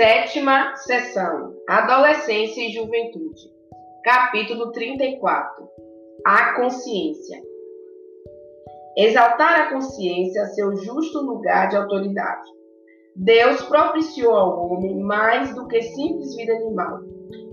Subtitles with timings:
[0.00, 3.52] Sétima sessão: Adolescência e Juventude.
[4.02, 5.68] Capítulo 34
[6.24, 7.38] A consciência.
[8.96, 12.48] Exaltar a consciência a seu justo lugar de autoridade.
[13.14, 17.00] Deus propiciou ao homem mais do que simples vida animal.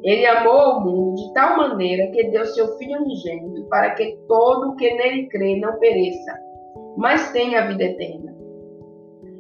[0.02, 4.70] Ele amou o mundo de tal maneira que deu seu Filho unigênito para que todo
[4.70, 6.34] o que nele crê não pereça,
[6.96, 8.34] mas tenha a vida eterna.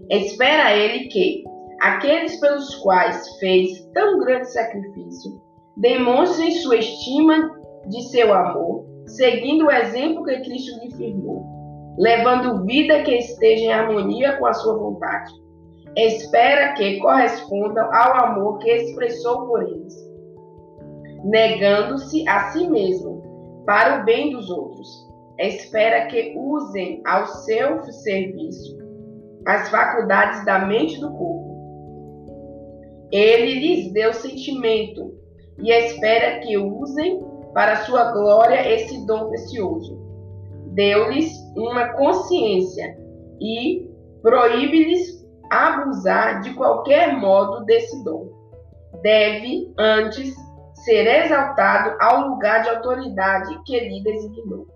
[0.09, 1.45] Espera ele que,
[1.81, 5.41] aqueles pelos quais fez tão grande sacrifício,
[5.75, 7.51] demonstrem sua estima
[7.87, 11.45] de seu amor, seguindo o exemplo que Cristo lhe firmou,
[11.97, 15.31] levando vida que esteja em harmonia com a sua vontade.
[15.95, 19.93] Espera que correspondam ao amor que expressou por eles,
[21.23, 25.07] negando-se a si mesmo para o bem dos outros.
[25.39, 28.77] Espera que usem ao seu serviço
[29.45, 31.36] as faculdades da mente e do corpo
[33.11, 35.13] ele lhes deu sentimento
[35.59, 39.97] e espera que usem para sua glória esse dom precioso.
[40.73, 42.97] Deu-lhes uma consciência
[43.41, 43.89] e
[44.21, 48.29] proíbe-lhes abusar de qualquer modo desse dom.
[49.01, 50.35] Deve, antes,
[50.83, 54.67] ser exaltado ao lugar de autoridade que lhe designou.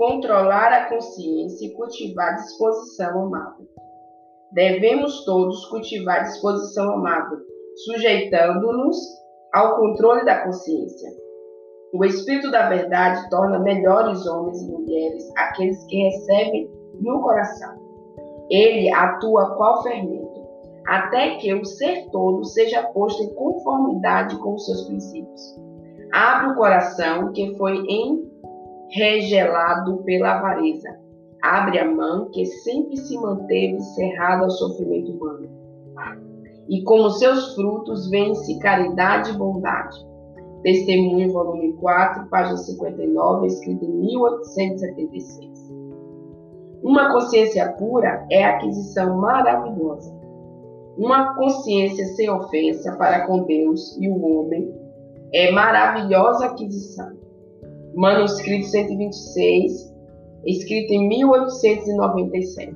[0.00, 3.66] Controlar a consciência e cultivar disposição amável.
[4.50, 7.36] Devemos todos cultivar disposição amável,
[7.84, 8.96] sujeitando-nos
[9.52, 11.10] ao controle da consciência.
[11.92, 17.74] O Espírito da Verdade torna melhores homens e mulheres aqueles que recebem no coração.
[18.48, 20.48] Ele atua qual fermento,
[20.86, 25.60] até que o ser todo seja posto em conformidade com os seus princípios.
[26.10, 28.29] Abre o coração que foi em
[28.90, 30.98] regelado pela avareza.
[31.42, 35.48] Abre a mão que sempre se manteve cerrada ao sofrimento humano.
[36.68, 39.96] E como seus frutos vêm-se caridade e bondade.
[40.62, 45.70] Testemunho, volume 4, página 59, escrito em 1876.
[46.82, 50.14] Uma consciência pura é aquisição maravilhosa.
[50.98, 54.70] Uma consciência sem ofensa para com Deus e o homem
[55.32, 57.19] é maravilhosa aquisição
[57.94, 59.94] manuscrito 126,
[60.44, 62.74] escrito em 1897.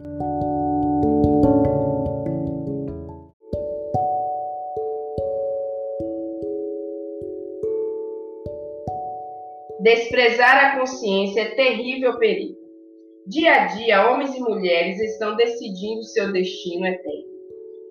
[9.80, 12.56] Desprezar a consciência é terrível perigo.
[13.26, 17.34] Dia a dia, homens e mulheres estão decidindo seu destino eterno.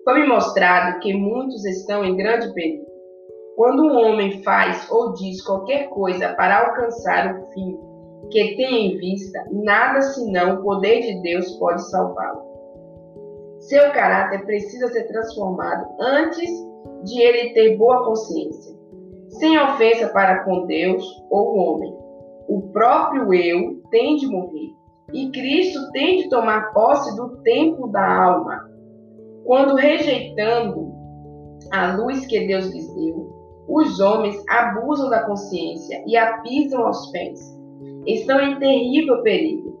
[0.04, 2.93] Foi-me mostrado que muitos estão em grande perigo.
[3.56, 7.78] Quando um homem faz ou diz qualquer coisa para alcançar o fim
[8.30, 12.42] que tem em vista, nada senão o poder de Deus pode salvá-lo.
[13.60, 16.50] Seu caráter precisa ser transformado antes
[17.04, 18.74] de ele ter boa consciência,
[19.28, 21.94] sem ofensa para com Deus ou o homem.
[22.48, 24.74] O próprio eu tem de morrer
[25.12, 28.68] e Cristo tem de tomar posse do templo da alma.
[29.44, 30.92] Quando rejeitando
[31.70, 33.33] a luz que Deus lhes deu,
[33.68, 37.40] os homens abusam da consciência e a pisam aos pés.
[38.06, 39.78] Estão em terrível perigo.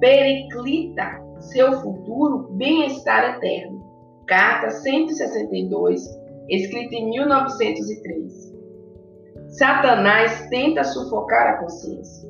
[0.00, 3.84] Periclita seu futuro bem-estar eterno.
[4.26, 6.02] Carta 162,
[6.48, 8.54] escrita em 1903.
[9.48, 12.28] Satanás tenta sufocar a consciência.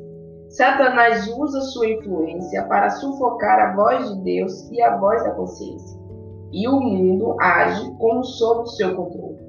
[0.49, 6.01] Satanás usa sua influência para sufocar a voz de Deus e a voz da consciência.
[6.53, 9.46] E o mundo age como sob seu controle.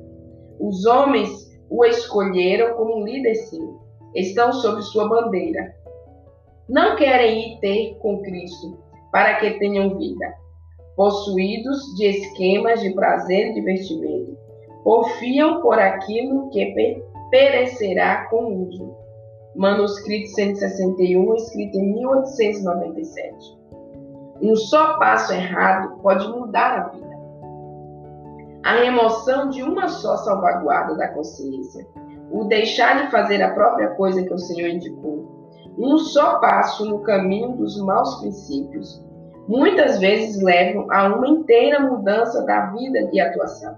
[0.59, 3.79] Os homens o escolheram como líder seu,
[4.15, 5.75] estão sob sua bandeira.
[6.67, 8.77] Não querem ir ter com Cristo
[9.11, 10.33] para que tenham vida.
[10.95, 14.35] Possuídos de esquemas de prazer e divertimento,
[14.83, 18.95] porfiam por aquilo que perecerá com o uso.
[19.55, 23.57] Manuscrito 161, escrito em 1897.
[24.41, 27.06] Um só passo errado pode mudar a vida
[28.67, 31.87] a remoção de uma só salvaguarda da consciência,
[32.29, 35.47] o deixar de fazer a própria coisa que o Senhor indicou,
[35.77, 39.01] um só passo no caminho dos maus princípios,
[39.47, 43.73] muitas vezes levam a uma inteira mudança da vida e atuação.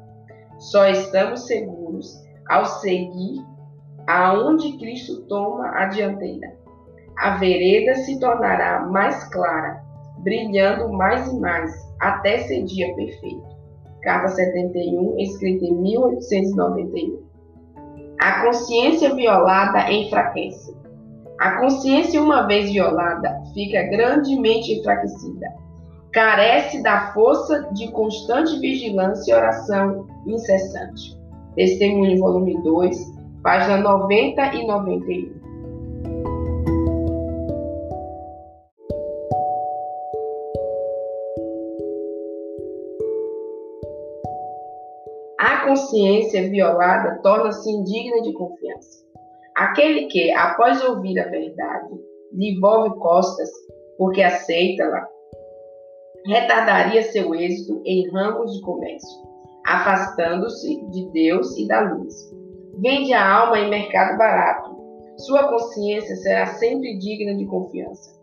[0.57, 2.19] Só estamos seguros
[2.49, 3.45] ao seguir
[4.07, 6.51] aonde Cristo toma a dianteira.
[7.15, 9.83] A vereda se tornará mais clara,
[10.23, 13.58] brilhando mais e mais, até ser dia perfeito.
[14.01, 17.19] Carta 71, escrita em 1891.
[18.21, 20.77] A consciência violada enfraquece.
[21.39, 25.47] A consciência, uma vez violada, fica grandemente enfraquecida.
[26.11, 31.17] Carece da força de constante vigilância e oração incessante.
[31.55, 32.97] Testemunho, volume 2,
[33.41, 35.48] página 90 e 91.
[45.39, 49.05] A consciência violada torna-se indigna de confiança.
[49.55, 51.93] Aquele que, após ouvir a verdade,
[52.33, 53.49] lhe volve costas
[53.97, 55.07] porque aceita-la,
[56.25, 59.17] retardaria seu êxito em ramos de comércio,
[59.65, 62.13] afastando-se de Deus e da luz.
[62.79, 64.75] Vende a alma em mercado barato.
[65.19, 68.13] Sua consciência será sempre digna de confiança.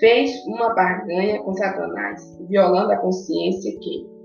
[0.00, 4.15] Fez uma barganha com Satanás, violando a consciência que,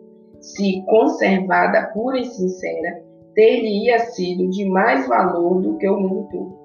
[0.41, 3.03] se conservada pura e sincera,
[3.35, 6.61] teria sido de mais valor do que o mundo todo.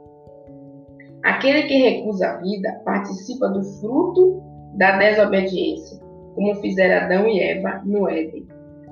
[1.23, 4.43] Aquele que recusa a vida participa do fruto
[4.75, 6.01] da desobediência,
[6.35, 8.47] como fizeram Adão e Eva no Éden.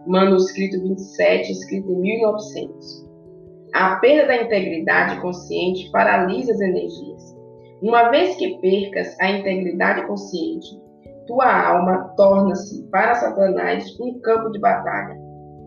[0.07, 3.05] Manuscrito 27, escrito em 1900.
[3.73, 7.35] A perda da integridade consciente paralisa as energias.
[7.83, 10.79] Uma vez que percas a integridade consciente,
[11.26, 15.17] tua alma torna-se para Satanás um campo de batalha.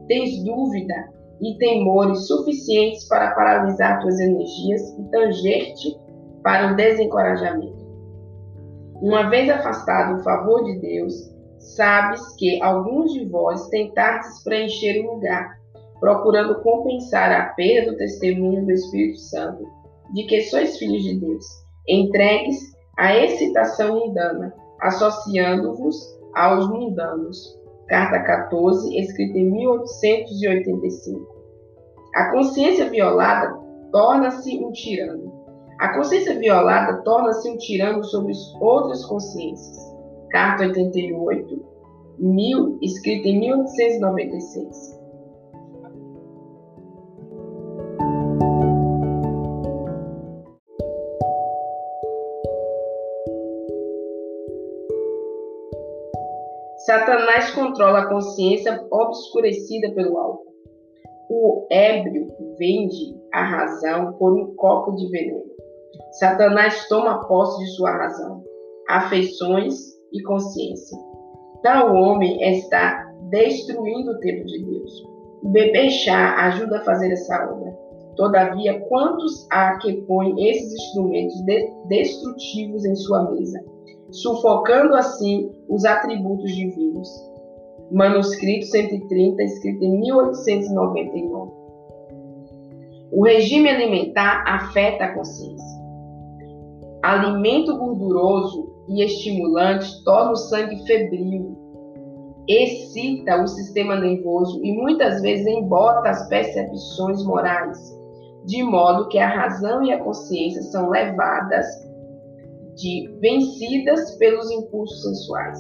[0.08, 0.94] Tens dúvida
[1.42, 5.98] e temores suficientes para paralisar tuas energias e tanger-te
[6.44, 7.86] para o desencorajamento.
[9.02, 11.14] Uma vez afastado o favor de Deus,
[11.60, 15.58] sabes que alguns de vós tentastes preencher o lugar,
[16.00, 19.68] procurando compensar a perda do testemunho do Espírito Santo,
[20.14, 21.46] de que sois filhos de Deus,
[21.88, 22.58] entregues
[22.98, 27.58] à excitação mundana, associando-vos aos mundanos
[27.88, 31.36] carta 14, escrita em 1885.
[32.16, 33.58] A consciência violada
[33.92, 35.32] torna-se um tirano.
[35.80, 39.78] A consciência violada torna-se um tirano sobre outras consciências.
[40.32, 41.66] Carta 88,
[42.20, 44.97] 1000, escrita em 1896.
[56.88, 60.54] Satanás controla a consciência obscurecida pelo álcool.
[61.30, 65.44] O ébrio vende a razão por um copo de veneno.
[66.12, 68.42] Satanás toma posse de sua razão,
[68.88, 69.76] afeições
[70.14, 70.98] e consciência.
[71.62, 75.04] Tal homem está destruindo o tempo de Deus.
[75.44, 77.78] Beber chá ajuda a fazer essa obra.
[78.16, 83.77] Todavia, quantos há que põem esses instrumentos de destrutivos em sua mesa?
[84.12, 87.10] Sufocando assim os atributos divinos.
[87.92, 91.52] Manuscrito 130, escrito em 1899.
[93.12, 95.78] O regime alimentar afeta a consciência.
[97.02, 101.58] Alimento gorduroso e estimulante torna o sangue febril,
[102.48, 107.78] excita o sistema nervoso e muitas vezes embota as percepções morais,
[108.46, 111.66] de modo que a razão e a consciência são levadas
[112.78, 115.60] de vencidas pelos impulsos sensuais.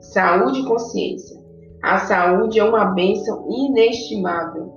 [0.00, 1.38] Saúde e consciência.
[1.82, 4.72] A saúde é uma bênção inestimável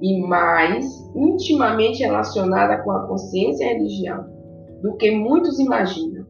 [0.00, 4.26] e mais intimamente relacionada com a consciência e a religião
[4.80, 6.24] do que muitos imaginam.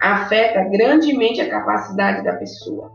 [0.00, 2.92] Afeta grandemente a capacidade da pessoa.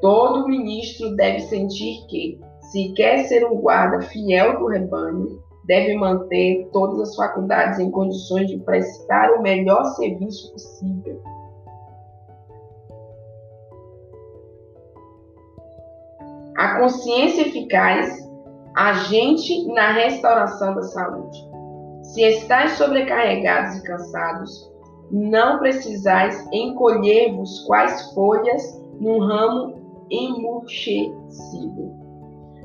[0.00, 2.40] Todo ministro deve sentir que,
[2.72, 8.48] se quer ser um guarda fiel do rebanho, deve manter todas as faculdades em condições
[8.48, 11.20] de prestar o melhor serviço possível.
[16.56, 18.24] A consciência eficaz
[18.74, 21.38] agente na restauração da saúde.
[22.02, 24.72] Se estáis sobrecarregados e cansados,
[25.10, 31.94] não precisais encolher-vos quais folhas num ramo emurchecido.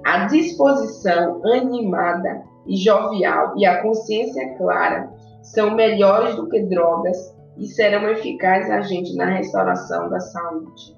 [0.06, 5.10] A disposição animada e jovial e a consciência clara
[5.42, 10.96] são melhores do que drogas e serão eficazes agentes na restauração da saúde.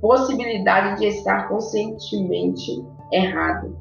[0.00, 3.76] Possibilidade de estar conscientemente errado.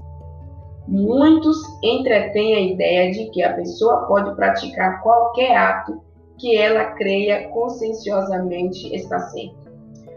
[0.85, 6.01] Muitos entretêm a ideia de que a pessoa pode praticar qualquer ato
[6.37, 9.71] que ela creia conscienciosamente está certo.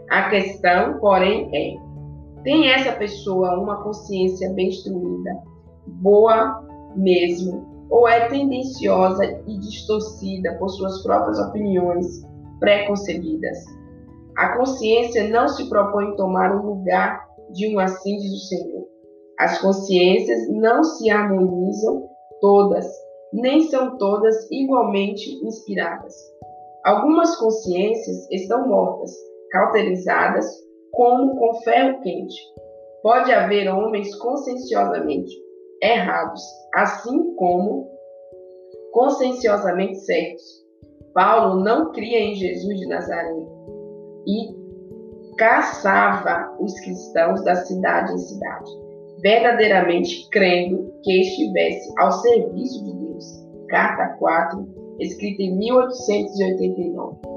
[0.09, 5.50] A questão, porém, é: tem essa pessoa uma consciência bem instruída
[5.99, 12.25] boa mesmo, ou é tendenciosa e distorcida por suas próprias opiniões
[12.59, 13.57] preconcebidas.
[14.37, 18.87] A consciência não se propõe tomar o lugar de um assim diz o Senhor.
[19.39, 22.07] As consciências não se harmonizam
[22.39, 22.85] todas,
[23.33, 26.13] nem são todas igualmente inspiradas.
[26.85, 29.11] Algumas consciências estão mortas,
[29.51, 30.45] cauterizadas,
[30.93, 32.39] como com ferro quente.
[33.03, 35.31] Pode haver homens conscienciosamente
[35.81, 36.41] errados,
[36.75, 37.89] assim como
[38.91, 40.61] conscienciosamente certos.
[41.13, 43.45] Paulo não cria em Jesus de Nazaré
[44.27, 44.61] e
[45.37, 48.71] caçava os cristãos da cidade em cidade,
[49.21, 53.47] verdadeiramente crendo que estivesse ao serviço de Deus.
[53.67, 54.67] Carta 4,
[54.99, 57.30] escrita em 1889.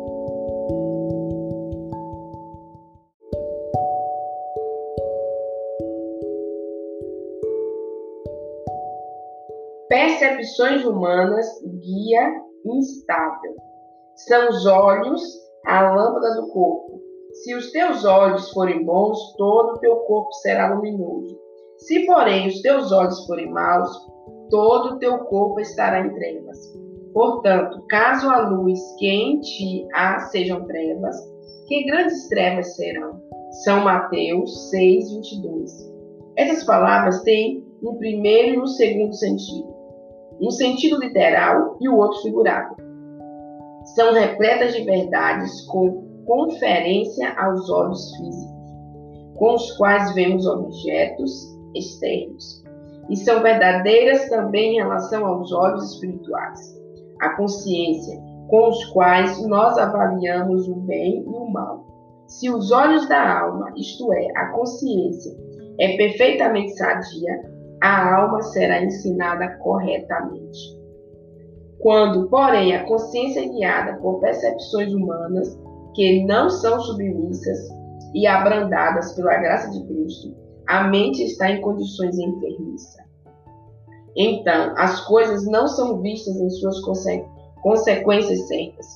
[9.94, 13.54] Percepções humanas, guia instável.
[14.16, 15.22] São os olhos
[15.64, 17.00] a lâmpada do corpo.
[17.32, 21.38] Se os teus olhos forem bons, todo o teu corpo será luminoso.
[21.78, 23.88] Se, porém, os teus olhos forem maus,
[24.50, 26.58] todo o teu corpo estará em trevas.
[27.12, 31.16] Portanto, caso a luz que em ti há sejam trevas,
[31.68, 33.22] que grandes trevas serão?
[33.62, 35.70] São Mateus 6, 22.
[36.34, 39.73] Essas palavras têm um primeiro e um segundo sentido.
[40.40, 42.76] Um sentido literal e o outro figurado.
[43.94, 52.64] São repletas de verdades com conferência aos olhos físicos, com os quais vemos objetos externos.
[53.10, 56.74] E são verdadeiras também em relação aos olhos espirituais
[57.20, 61.84] a consciência, com os quais nós avaliamos o bem e o mal.
[62.26, 65.32] Se os olhos da alma, isto é, a consciência,
[65.78, 70.58] é perfeitamente sadia, a alma será ensinada corretamente.
[71.80, 75.58] Quando, porém, a consciência é guiada por percepções humanas
[75.94, 77.58] que não são submissas
[78.14, 80.34] e abrandadas pela graça de Cristo,
[80.66, 83.04] a mente está em condições enfermiças.
[84.16, 87.24] Então, as coisas não são vistas em suas conse
[87.62, 88.86] consequências certas.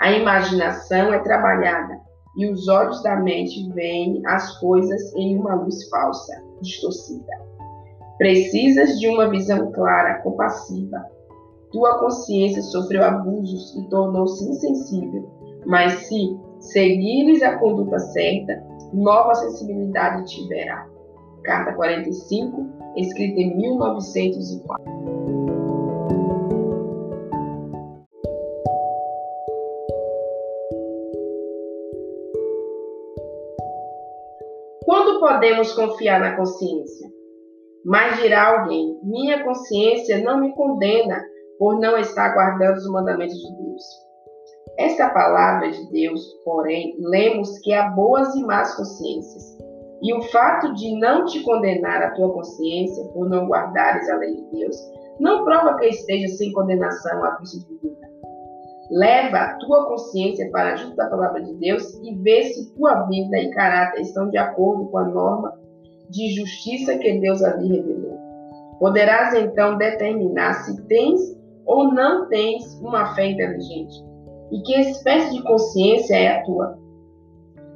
[0.00, 2.00] A imaginação é trabalhada
[2.36, 7.51] e os olhos da mente veem as coisas em uma luz falsa, distorcida.
[8.18, 11.04] Precisas de uma visão clara, compassiva.
[11.70, 15.28] Tua consciência sofreu abusos e tornou-se insensível,
[15.66, 20.86] mas se seguires a conduta certa, nova sensibilidade te verá.
[21.42, 22.66] Carta 45,
[22.96, 24.92] escrita em 1904.
[34.84, 37.11] Quando podemos confiar na consciência?
[37.84, 41.22] Mas dirá alguém: minha consciência não me condena
[41.58, 43.82] por não estar guardando os mandamentos de Deus.
[44.78, 49.58] Esta palavra de Deus, porém, lemos que há boas e más consciências.
[50.02, 54.34] E o fato de não te condenar a tua consciência por não guardares a lei
[54.34, 54.76] de Deus
[55.20, 58.10] não prova que esteja sem condenação à vista divina.
[58.90, 63.38] Leva a tua consciência para junto da palavra de Deus e vê se tua vida
[63.38, 65.56] e caráter estão de acordo com a norma
[66.12, 68.18] de justiça que Deus ali revelou.
[68.78, 71.20] Poderás então determinar se tens
[71.64, 73.94] ou não tens uma fé inteligente
[74.52, 76.78] e que espécie de consciência é a tua.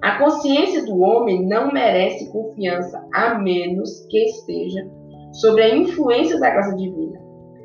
[0.02, 4.86] A consciência do homem não merece confiança, a menos que esteja
[5.32, 7.18] sob a influência da graça divina.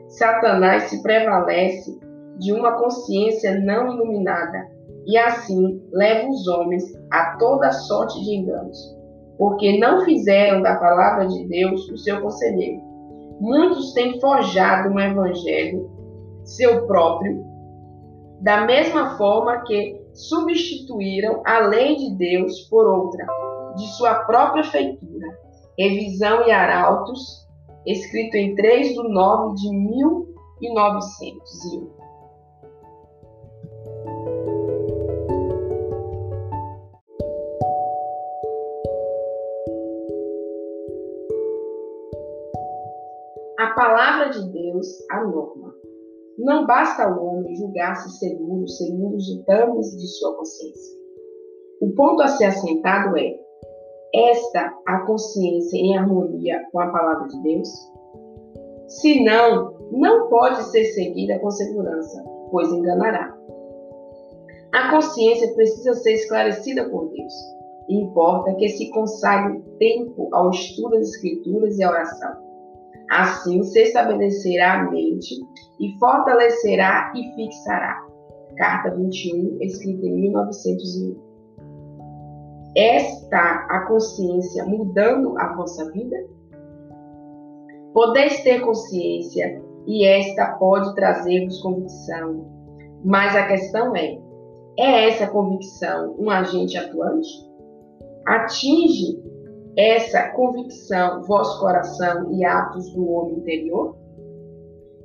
[0.07, 1.99] Satanás se prevalece
[2.39, 4.69] de uma consciência não iluminada
[5.05, 8.77] e assim leva os homens a toda sorte de enganos,
[9.41, 12.79] porque não fizeram da palavra de Deus o seu conselheiro.
[13.39, 15.89] Muitos têm forjado um evangelho
[16.43, 17.43] seu próprio,
[18.41, 23.25] da mesma forma que substituíram a lei de Deus por outra,
[23.77, 25.36] de sua própria feitura.
[25.75, 27.48] Revisão e Arautos,
[27.88, 32.00] escrito em 3 de 9 de 1901.
[43.81, 45.73] Palavra de Deus, a norma.
[46.38, 51.00] Não basta ao homem julgar-se seguro segundo os ditames de sua consciência.
[51.81, 53.39] O ponto a ser assentado é:
[54.13, 57.69] esta a consciência em harmonia com a palavra de Deus?
[58.88, 63.35] Se não, não pode ser seguida com segurança, pois enganará.
[64.73, 67.33] A consciência precisa ser esclarecida por Deus.
[67.89, 72.50] Importa que se consagre tempo ao estudo das Escrituras e à oração
[73.12, 75.36] Assim se estabelecerá a mente
[75.82, 78.08] e fortalecerá e fixará.
[78.56, 81.20] Carta 21, escrita em 1901.
[82.74, 86.15] Está a consciência mudando a vossa vida?
[87.94, 92.46] Podeis ter consciência e esta pode trazer-vos convicção.
[93.03, 94.18] Mas a questão é:
[94.80, 97.27] é essa convicção um agente atuante?
[98.25, 99.22] Atinge
[99.77, 103.95] essa convicção vosso coração e atos do homem interior?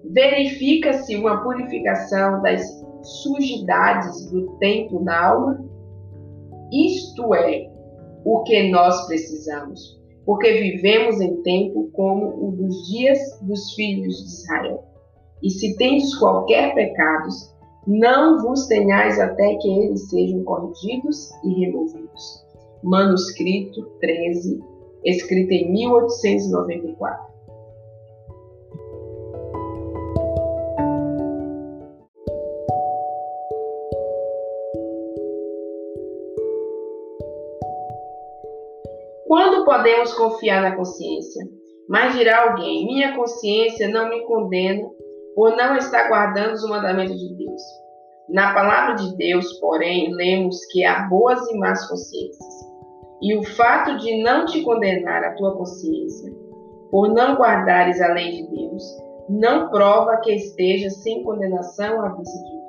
[0.04, 2.62] Verifica-se uma purificação das
[3.02, 5.64] sujidades do tempo na alma?
[6.72, 7.70] Isto é
[8.24, 14.24] o que nós precisamos, porque vivemos em tempo como o dos dias dos filhos de
[14.24, 14.84] Israel.
[15.42, 17.28] E se tendes qualquer pecado,
[17.86, 22.45] não vos tenhais até que eles sejam corrigidos e removidos.
[22.86, 24.60] Manuscrito 13,
[25.04, 27.26] escrito em 1894.
[39.26, 41.44] Quando podemos confiar na consciência?
[41.88, 44.88] Mas dirá alguém: minha consciência não me condena
[45.34, 47.62] por não estar guardando os mandamentos de Deus.
[48.28, 52.65] Na palavra de Deus, porém, lemos que há boas e más consciências.
[53.22, 56.32] E o fato de não te condenar a tua consciência
[56.90, 58.82] por não guardares a lei de Deus
[59.28, 62.66] não prova que esteja sem condenação à vista divina.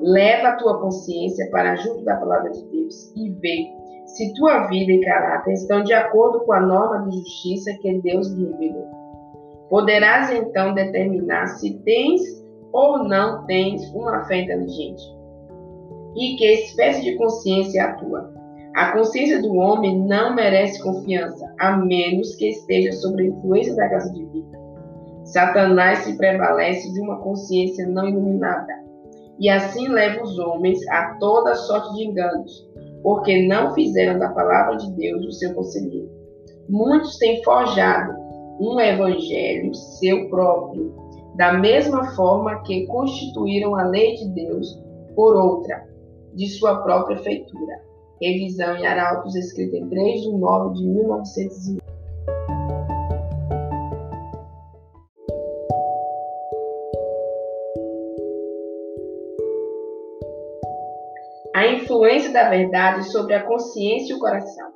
[0.00, 4.92] Leva a tua consciência para junto da palavra de Deus e vê se tua vida
[4.92, 8.88] e caráter estão de acordo com a norma de justiça que Deus lhe revelou.
[9.70, 12.20] Poderás então determinar se tens
[12.72, 15.02] ou não tens uma fé inteligente.
[16.16, 18.33] E que espécie de consciência é a tua?
[18.74, 23.86] A consciência do homem não merece confiança, a menos que esteja sob a influência da
[23.86, 24.58] graça divina.
[25.24, 28.72] Satanás se prevalece de uma consciência não iluminada,
[29.38, 32.68] e assim leva os homens a toda sorte de enganos,
[33.00, 36.10] porque não fizeram da palavra de Deus o seu conselheiro.
[36.68, 38.12] Muitos têm forjado
[38.58, 40.92] um evangelho seu próprio,
[41.36, 44.82] da mesma forma que constituíram a lei de Deus
[45.14, 45.86] por outra,
[46.34, 47.93] de sua própria feitura.
[48.24, 51.76] Revisão em Arautos, escrita em 3 de 9 de 1901.
[61.54, 64.72] a influência da verdade sobre a consciência e o coração.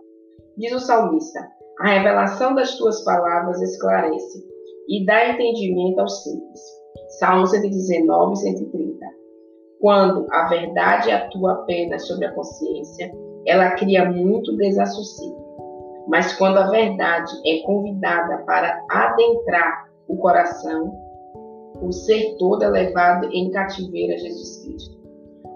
[0.57, 1.41] Diz o salmista:
[1.81, 4.47] A revelação das tuas palavras esclarece
[4.89, 6.61] e dá entendimento aos simples.
[7.19, 9.07] Salmo 119, 130.
[9.81, 13.11] Quando a verdade atua apenas sobre a consciência,
[13.49, 15.49] ela cria muito desassossego.
[16.07, 20.93] Mas quando a verdade é convidada para adentrar o coração,
[21.83, 24.99] o ser todo é levado em cativeiro a Jesus Cristo.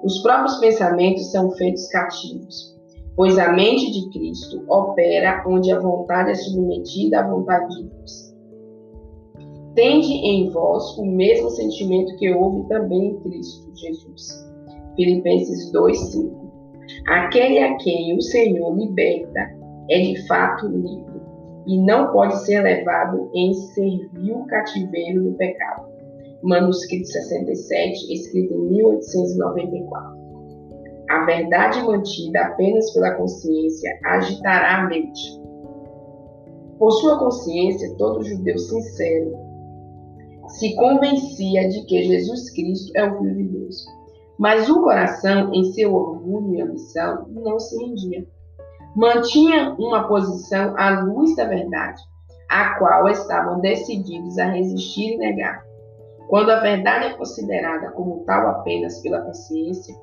[0.05, 2.77] Os próprios pensamentos são feitos cativos,
[3.17, 8.33] pois a mente de Cristo opera onde a vontade é submetida à vontade de Deus.
[9.75, 14.47] Tende em vós o mesmo sentimento que houve também em Cristo Jesus.
[14.97, 16.42] Filipenses 2:5.
[17.07, 19.51] Aquele a quem o Senhor liberta
[19.91, 21.21] é de fato livre
[21.67, 25.93] e não pode ser levado em servil cativeiro do pecado
[26.43, 30.23] manuscrito 67, escrito em 1894.
[31.09, 35.41] A verdade mantida apenas pela consciência agitará a mente.
[36.79, 39.37] Por sua consciência, todo judeu sincero
[40.49, 43.87] se convencia de que Jesus Cristo é o Filho de Deus.
[44.43, 48.27] Mas o coração, em seu orgulho e ambição, não se rendia.
[48.97, 52.03] Mantinha uma posição à luz da verdade,
[52.49, 55.63] a qual estavam decididos a resistir e negar.
[56.27, 59.95] Quando a verdade é considerada como tal apenas pela consciência,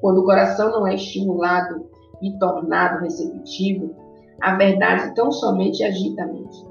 [0.00, 1.90] quando o coração não é estimulado
[2.22, 3.92] e tornado receptivo,
[4.40, 6.64] a verdade tão somente agita a mente.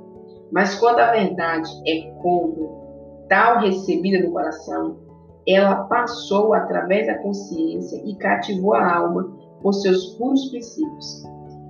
[0.54, 5.06] Mas quando a verdade é como tal recebida no coração,
[5.48, 9.32] ela passou através da consciência e cativou a alma
[9.62, 11.24] por seus puros princípios.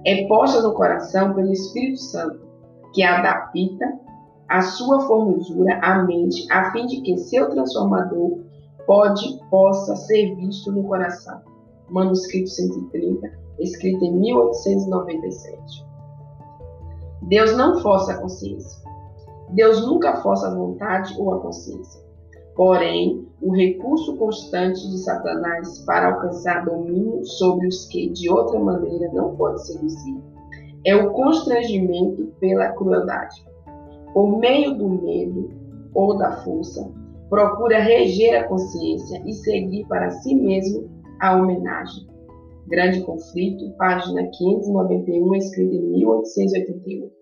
[0.05, 2.47] É posta no coração pelo Espírito Santo,
[2.93, 3.99] que adapta
[4.47, 8.39] a sua formosura à mente, a fim de que seu transformador
[8.85, 11.41] pode, possa ser visto no coração.
[11.89, 15.85] Manuscrito 130, escrito em 1897.
[17.23, 18.81] Deus não força a consciência.
[19.49, 22.06] Deus nunca força a vontade ou a consciência.
[22.57, 29.09] Porém, o recurso constante de Satanás para alcançar domínio sobre os que de outra maneira
[29.13, 30.17] não pode seduzir
[30.85, 33.45] é o constrangimento pela crueldade
[34.17, 35.51] por meio do medo
[35.93, 36.91] ou da força,
[37.29, 40.89] procura reger a consciência e seguir para si mesmo
[41.21, 42.07] a homenagem.
[42.67, 47.13] Grande Conflito, página 591, escrita em 1888.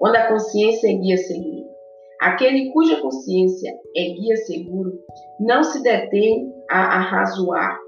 [0.00, 1.75] quando a consciência guia seguro.
[2.20, 4.92] Aquele cuja consciência é guia seguro
[5.38, 7.78] não se detém a arrazoar.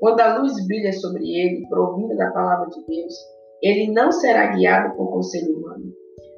[0.00, 3.14] Quando a luz brilha sobre ele, provida da palavra de Deus,
[3.62, 5.92] ele não será guiado por conselho humano.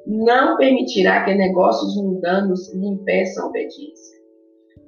[0.05, 4.21] Não permitirá que negócios mundanos lhe impeçam a obediência.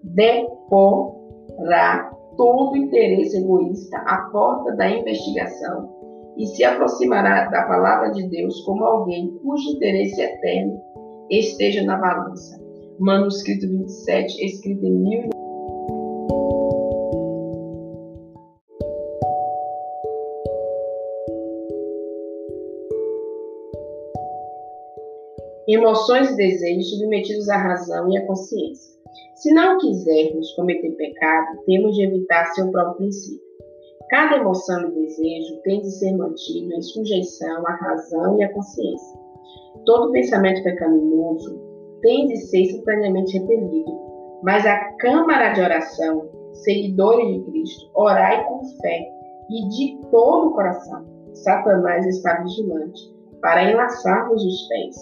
[0.04, 5.90] Deporá todo interesse egoísta à porta da investigação
[6.38, 10.82] e se aproximará da palavra de Deus como alguém cujo interesse eterno
[11.30, 12.60] esteja na balança.
[13.00, 15.30] Manuscrito 27, escrito em 1000.
[25.68, 28.96] Emoções e desejos submetidos à razão e à consciência.
[29.36, 33.46] Se não quisermos cometer pecado, temos de evitar seu próprio princípio.
[34.10, 39.25] Cada emoção e desejo tem de ser mantido em sujeição à razão e à consciência.
[39.86, 41.62] Todo pensamento pecaminoso
[42.02, 43.92] tem de ser simultaneamente repelido,
[44.44, 49.16] mas a câmara de oração, seguidores de Cristo, orai com fé
[49.50, 51.06] e de todo o coração.
[51.34, 54.96] Satanás está vigilante para enlaçar-vos os pés.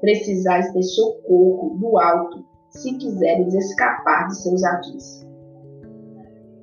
[0.00, 5.24] Precisais ter socorro do alto se quiseres escapar de seus ardis.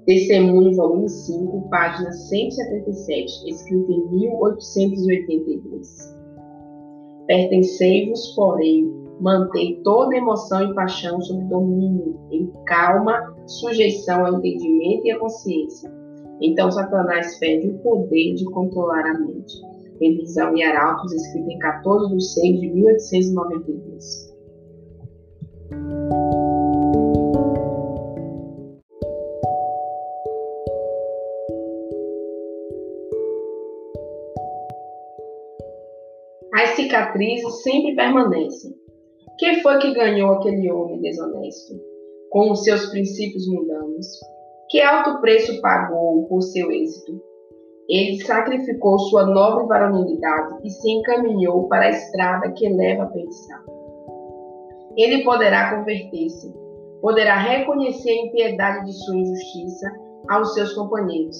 [0.05, 6.20] Testemunho, volume 5, página 177, escrito em 1882.
[7.31, 15.11] Pertencei-vos, porém, mantei toda emoção e paixão sob domínio, em calma sujeição ao entendimento e
[15.11, 15.89] à consciência.
[16.41, 19.53] Então Satanás perde o poder de controlar a mente.
[20.01, 24.31] Revisão e Arautos, escrito em 14 de 6 de 1892.
[36.81, 38.71] Cicatrizes sempre permanecem.
[39.37, 41.73] Que foi que ganhou aquele homem desonesto,
[42.29, 44.07] com os seus princípios mundanos?
[44.69, 47.21] Que alto preço pagou por seu êxito?
[47.89, 53.59] Ele sacrificou sua nobre varonilidade e se encaminhou para a estrada que leva à perdição.
[54.95, 56.53] Ele poderá converter-se,
[57.01, 59.91] poderá reconhecer a impiedade de sua injustiça
[60.29, 61.37] aos seus companheiros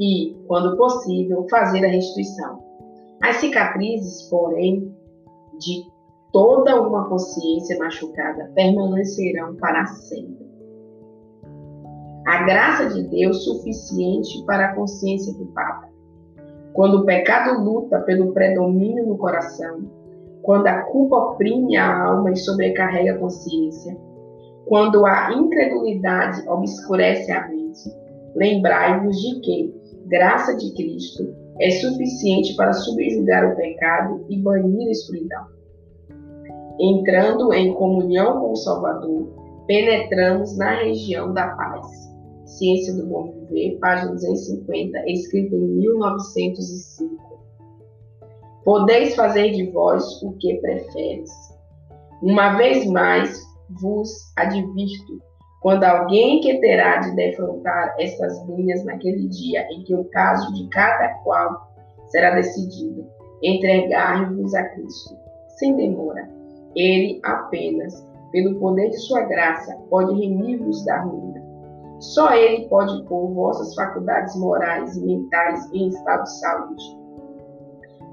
[0.00, 2.73] e, quando possível, fazer a restituição.
[3.24, 4.94] As cicatrizes, porém,
[5.58, 5.90] de
[6.30, 10.44] toda uma consciência machucada permanecerão para sempre.
[12.26, 15.88] A graça de Deus suficiente para a consciência equipada.
[16.74, 19.90] Quando o pecado luta pelo predomínio no coração,
[20.42, 23.96] quando a culpa oprime a alma e sobrecarrega a consciência,
[24.66, 27.90] quando a incredulidade obscurece a mente,
[28.36, 29.74] lembrai-vos de que
[30.08, 35.46] graça de Cristo é suficiente para subjugar o pecado e banir a escuridão.
[36.80, 39.28] Entrando em comunhão com o Salvador,
[39.66, 41.86] penetramos na região da paz.
[42.46, 47.14] Ciência do Bom Viver, página 250, escrita em 1905.
[48.64, 51.30] Podeis fazer de vós o que preferes.
[52.22, 53.42] Uma vez mais
[53.80, 55.20] vos advirto
[55.64, 60.68] quando alguém que terá de defrontar estas linhas naquele dia em que o caso de
[60.68, 61.72] cada qual
[62.08, 63.06] será decidido,
[63.42, 65.16] entregar-vos a Cristo,
[65.56, 66.28] sem demora.
[66.76, 71.42] Ele apenas, pelo poder de sua graça, pode remir-vos da ruína.
[71.98, 76.84] Só Ele pode pôr vossas faculdades morais e mentais em estado de saúde.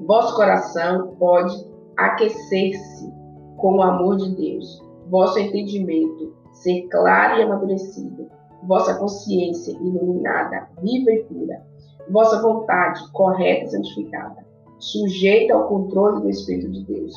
[0.08, 1.54] Vosso coração pode
[1.98, 3.14] aquecer-se
[3.58, 4.82] com o amor de Deus.
[5.10, 8.28] Vosso entendimento ser claro e amadurecido,
[8.63, 11.62] vossa consciência iluminada, viva e pura,
[12.10, 14.45] vossa vontade correta e santificada,
[14.80, 17.13] sujeita ao controle do Espírito de Deus.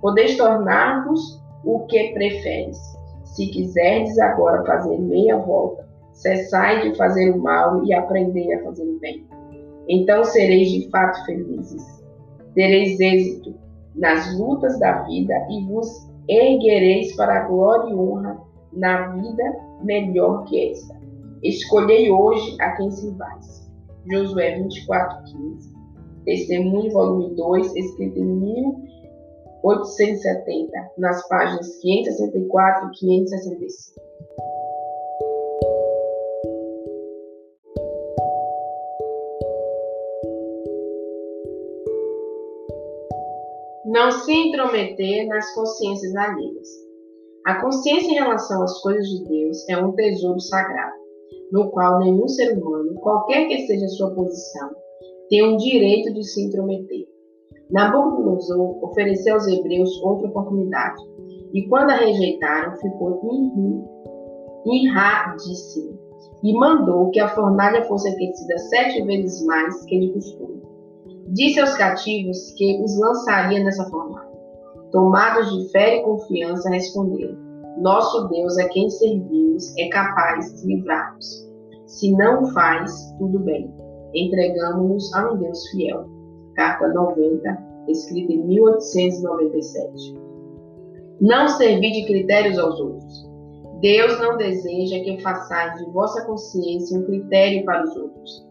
[0.00, 2.78] Podeis tornar-vos o que preferes.
[3.24, 8.84] Se quiserdes agora fazer meia volta, cessai de fazer o mal e aprendei a fazer
[8.84, 9.24] o bem.
[9.88, 12.02] Então sereis de fato felizes.
[12.54, 13.54] Tereis êxito
[13.94, 18.31] nas lutas da vida e vos erguereis para a glória e honra
[18.72, 19.42] na vida
[19.82, 20.96] melhor que esta.
[21.42, 23.62] Escolhei hoje a quem servais.
[24.10, 25.70] Josué 24, 15.
[26.24, 34.02] Testemunho, volume 2, escrito em 1870, nas páginas 564 e 565.
[43.84, 46.81] Não se intrometer nas consciências alheias.
[47.44, 50.94] A consciência em relação às coisas de Deus é um tesouro sagrado,
[51.50, 54.70] no qual nenhum ser humano, qualquer que seja a sua posição,
[55.28, 57.04] tem o direito de se intrometer.
[57.72, 61.02] Nabucodonosor ofereceu aos hebreus outra oportunidade,
[61.52, 63.20] e quando a rejeitaram, ficou
[64.64, 65.98] irradíssimo,
[66.44, 70.62] e mandou que a fornalha fosse aquecida sete vezes mais que de costume.
[71.28, 74.31] Disse aos cativos que os lançaria nessa fornalha.
[74.92, 77.36] Tomados de fé e confiança, responderam:
[77.78, 81.50] Nosso Deus, a quem servimos, é capaz de livrar-nos.
[81.86, 83.72] Se não faz, tudo bem.
[84.14, 86.06] Entregamos-nos a um Deus fiel.
[86.54, 90.14] Carta 90, escrita em 1897.
[91.22, 93.30] Não servir de critérios aos outros.
[93.80, 98.46] Deus não deseja que façais de vossa consciência um critério para os outros.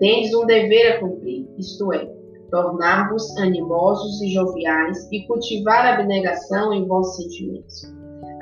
[0.00, 2.13] Tendes um dever a cumprir, isto é,
[2.54, 7.92] tornar-vos animosos e joviais e cultivar a abnegação em vossos sentimentos,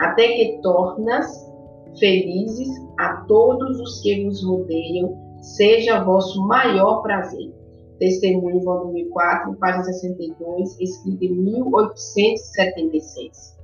[0.01, 1.51] até que tornas
[1.99, 7.51] felizes a todos os que vos rodeiam, seja vosso maior prazer.
[7.99, 13.57] Testemunho, volume 4, página 62, escrito em 1876.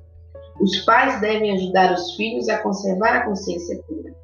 [0.63, 4.17] Os pais devem ajudar os filhos a conservar a consciência pura.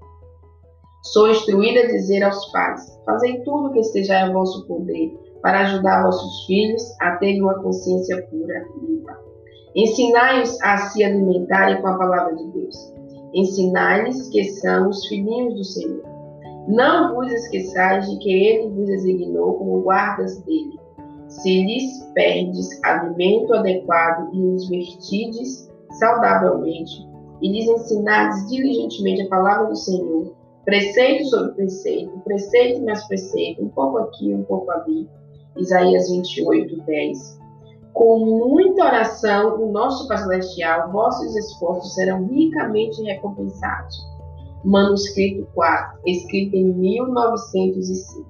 [1.03, 5.61] Sou instruída a dizer aos pais: fazei tudo o que esteja a vosso poder para
[5.61, 9.21] ajudar vossos filhos a terem uma consciência pura e limpa.
[9.77, 12.95] Ensinai-os a se alimentarem com a palavra de Deus.
[13.35, 16.03] Ensinai-lhes que são os filhinhos do Senhor.
[16.67, 20.81] Não vos esqueçais de que ele vos designou como guardas dele.
[21.29, 27.07] Se lhes perdes alimento adequado e os vertides saudavelmente,
[27.43, 30.33] e lhes ensinardes diligentemente a palavra do Senhor,
[30.65, 35.07] preceito sobre preceito, preceito mais preceito, um pouco aqui, um pouco ali,
[35.57, 37.41] Isaías 28, 10.
[37.93, 43.97] Com muita oração, o nosso Pai Celestial, vossos esforços serão ricamente recompensados.
[44.65, 48.29] Manuscrito 4, escrito em 1905.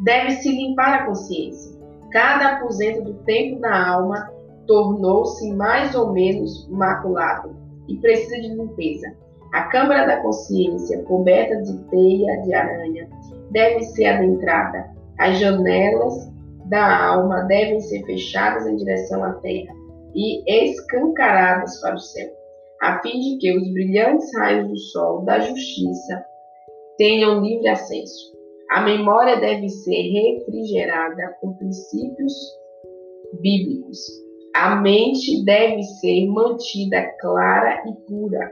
[0.00, 1.76] Deve-se limpar a consciência.
[2.10, 4.30] Cada aposento do tempo da alma
[4.66, 7.54] tornou-se mais ou menos maculado
[7.86, 9.14] e precisa de limpeza.
[9.52, 13.08] A câmara da consciência, coberta de teia de aranha,
[13.50, 16.14] deve ser adentrada as janelas
[16.68, 19.74] da alma devem ser fechadas em direção à terra
[20.14, 22.28] e escancaradas para o céu,
[22.82, 26.24] a fim de que os brilhantes raios do sol da justiça
[26.98, 28.34] tenham livre acesso.
[28.70, 32.32] A memória deve ser refrigerada com princípios
[33.40, 33.98] bíblicos.
[34.54, 38.50] A mente deve ser mantida clara e pura,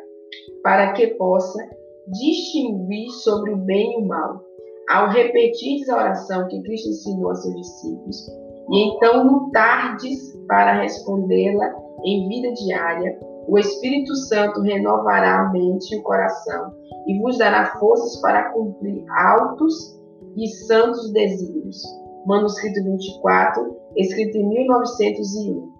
[0.62, 1.59] para que possa
[2.07, 4.44] distinguir sobre o bem e o mal
[4.88, 8.29] ao repetir a oração que Cristo ensinou a seus discípulos,
[8.70, 15.99] e então lutardes para respondê-la em vida diária, o Espírito Santo renovará a mente e
[15.99, 16.73] o coração
[17.07, 20.01] e vos dará forças para cumprir altos
[20.37, 21.83] e santos desígnios.
[22.27, 25.73] Manuscrito 24, escrito em 1901.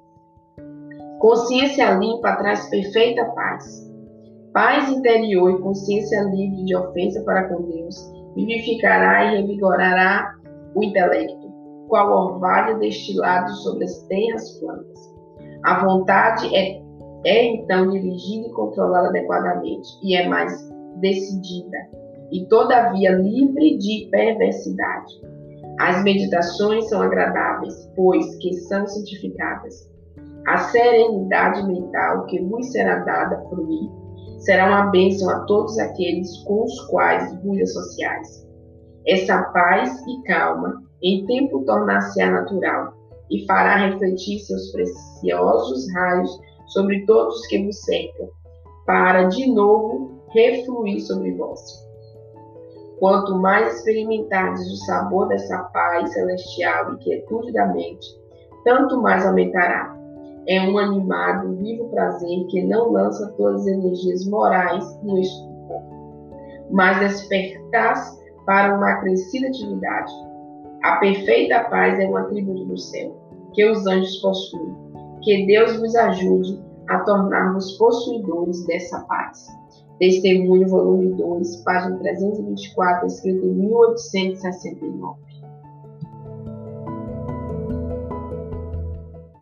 [1.19, 3.90] Consciência limpa traz perfeita paz.
[4.53, 10.35] Paz interior e consciência livre de ofensa para com Deus vivificará e revigorará
[10.75, 11.53] o intelecto,
[11.88, 15.14] qual orvalho destilado sobre as terras plantas.
[15.64, 16.83] A vontade é,
[17.25, 20.53] é então dirigida e controlada adequadamente, e é mais
[21.01, 21.79] decidida,
[22.33, 25.12] e todavia livre de perversidade.
[25.79, 29.92] As meditações são agradáveis, pois que são santificadas.
[30.47, 33.90] A serenidade mental que vos será dada por mim
[34.45, 38.47] será uma bênção a todos aqueles com os quais vos associais.
[39.07, 42.95] Essa paz e calma em tempo tornar-se-á natural
[43.31, 48.29] e fará refletir seus preciosos raios sobre todos os que vos cercam,
[48.87, 51.61] para de novo refluir sobre vós.
[52.99, 58.07] Quanto mais experimentardes o sabor dessa paz celestial e quietude da mente,
[58.65, 60.04] tanto mais aumentará
[60.47, 65.83] é um animado, vivo prazer que não lança todas as energias morais no estupor,
[66.71, 70.13] mas despertas para uma acrescida atividade.
[70.83, 73.17] A perfeita paz é um atributo do céu,
[73.55, 74.75] que os anjos possuem.
[75.23, 79.47] Que Deus vos ajude a tornarmos possuidores dessa paz.
[79.99, 85.19] Testemunho, volume 2, página 324, escrito em 1869.